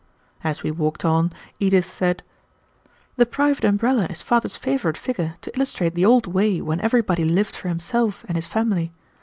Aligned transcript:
As 0.43 0.63
we 0.63 0.71
walked 0.71 1.05
on, 1.05 1.31
Edith 1.59 1.87
said, 1.93 2.23
"The 3.17 3.25
private 3.27 3.63
umbrella 3.63 4.05
is 4.09 4.23
father's 4.23 4.55
favorite 4.55 4.97
figure 4.97 5.35
to 5.41 5.55
illustrate 5.55 5.93
the 5.93 6.05
old 6.05 6.25
way 6.25 6.59
when 6.59 6.81
everybody 6.81 7.23
lived 7.23 7.55
for 7.55 7.67
himself 7.67 8.25
and 8.27 8.35
his 8.35 8.47
family. 8.47 8.91